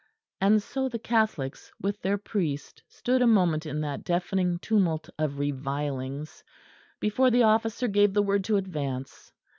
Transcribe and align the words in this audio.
And 0.39 0.63
so 0.63 0.89
the 0.89 0.97
Catholics 0.97 1.71
with 1.79 2.01
their 2.01 2.17
priest 2.17 2.81
stood 2.87 3.21
a 3.21 3.27
moment 3.27 3.67
in 3.67 3.81
that 3.81 4.03
deafening 4.03 4.57
tumult 4.57 5.11
of 5.19 5.37
revilings, 5.37 6.43
before 6.99 7.29
the 7.29 7.43
officer 7.43 7.87
gave 7.87 8.15
the 8.15 8.23
word 8.23 8.43
to 8.45 8.57
advance. 8.57 9.31